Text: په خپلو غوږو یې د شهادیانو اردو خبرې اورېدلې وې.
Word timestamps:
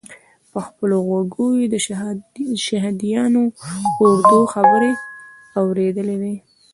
په 0.51 0.59
خپلو 0.67 0.95
غوږو 1.07 1.47
یې 1.59 1.67
د 2.53 2.53
شهادیانو 2.65 3.43
اردو 4.05 4.39
خبرې 4.53 4.91
اورېدلې 5.59 6.15
وې. 6.21 6.35